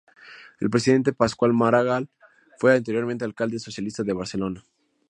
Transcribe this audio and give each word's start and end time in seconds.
El 0.59 0.71
presidente, 0.71 1.13
Pasqual 1.13 1.53
Maragall, 1.53 2.09
fue 2.57 2.75
anteriormente 2.75 3.23
alcalde 3.23 3.59
socialista 3.59 4.01
de 4.01 4.13
Barcelona. 4.13 4.63